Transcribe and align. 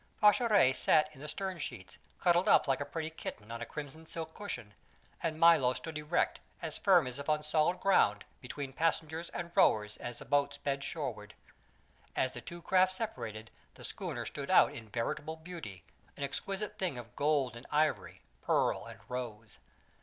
Pascherette 0.19 0.75
sat 0.75 1.13
in 1.13 1.21
the 1.21 1.27
stern 1.27 1.59
sheets, 1.59 1.95
cuddled 2.19 2.47
up 2.49 2.67
like 2.67 2.81
a 2.81 2.85
pretty 2.85 3.11
kitten 3.11 3.51
on 3.51 3.61
a 3.61 3.67
crimson 3.67 4.07
silk 4.07 4.33
cushion, 4.33 4.73
and 5.21 5.39
Milo 5.39 5.73
stood 5.73 5.95
erect, 5.95 6.39
as 6.59 6.75
firm 6.79 7.05
as 7.05 7.19
if 7.19 7.29
on 7.29 7.43
solid 7.43 7.79
ground, 7.79 8.25
between 8.41 8.73
passengers 8.73 9.29
and 9.29 9.51
rowers 9.53 9.97
as 9.97 10.17
the 10.17 10.25
boat 10.25 10.55
sped 10.55 10.83
shoreward. 10.83 11.35
As 12.15 12.33
the 12.33 12.41
two 12.41 12.63
craft 12.63 12.93
separated 12.93 13.51
the 13.75 13.83
schooner 13.83 14.25
stood 14.25 14.49
out 14.49 14.73
in 14.73 14.89
veritable 14.89 15.35
beauty, 15.35 15.83
an 16.17 16.23
exquisite 16.23 16.79
thing 16.79 16.97
of 16.97 17.15
gold 17.15 17.55
and 17.55 17.67
ivory, 17.71 18.21
pearl 18.41 18.87
and 18.87 18.99
rose. 19.07 19.59